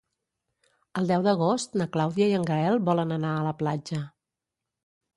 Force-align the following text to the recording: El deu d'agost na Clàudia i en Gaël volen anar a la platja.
El 1.01 1.09
deu 1.11 1.25
d'agost 1.27 1.77
na 1.83 1.87
Clàudia 1.97 2.31
i 2.33 2.35
en 2.39 2.49
Gaël 2.51 2.81
volen 2.91 3.17
anar 3.21 3.37
a 3.37 3.47
la 3.53 3.55
platja. 3.63 4.05